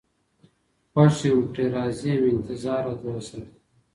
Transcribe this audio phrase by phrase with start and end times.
[0.91, 3.51] خوښ يم پرې راضي يم انتـظارراتـــه وساته